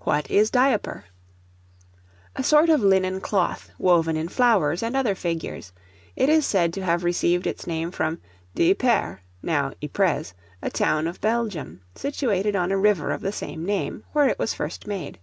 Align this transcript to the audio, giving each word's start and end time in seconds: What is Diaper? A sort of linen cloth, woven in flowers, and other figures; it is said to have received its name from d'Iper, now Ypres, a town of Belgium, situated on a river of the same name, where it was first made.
What 0.00 0.30
is 0.30 0.50
Diaper? 0.50 1.06
A 2.34 2.42
sort 2.44 2.68
of 2.68 2.82
linen 2.82 3.22
cloth, 3.22 3.70
woven 3.78 4.14
in 4.14 4.28
flowers, 4.28 4.82
and 4.82 4.94
other 4.94 5.14
figures; 5.14 5.72
it 6.14 6.28
is 6.28 6.44
said 6.44 6.74
to 6.74 6.84
have 6.84 7.04
received 7.04 7.46
its 7.46 7.66
name 7.66 7.90
from 7.90 8.20
d'Iper, 8.54 9.20
now 9.42 9.72
Ypres, 9.82 10.34
a 10.60 10.68
town 10.68 11.06
of 11.06 11.22
Belgium, 11.22 11.80
situated 11.94 12.54
on 12.54 12.70
a 12.70 12.76
river 12.76 13.10
of 13.12 13.22
the 13.22 13.32
same 13.32 13.64
name, 13.64 14.04
where 14.12 14.28
it 14.28 14.38
was 14.38 14.52
first 14.52 14.86
made. 14.86 15.18